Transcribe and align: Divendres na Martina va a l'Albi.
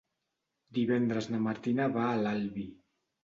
Divendres 0.77 1.27
na 1.33 1.41
Martina 1.49 1.87
va 1.99 2.05
a 2.13 2.17
l'Albi. 2.23 2.67